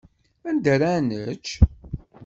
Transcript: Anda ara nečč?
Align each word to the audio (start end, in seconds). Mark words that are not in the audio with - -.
Anda 0.49 0.69
ara 0.75 0.91
nečč? 1.07 1.45